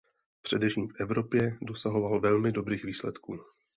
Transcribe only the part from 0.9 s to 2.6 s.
Evropě dosahoval velmi